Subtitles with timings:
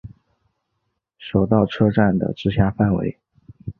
[1.19, 3.19] 手稻车站的直辖范围。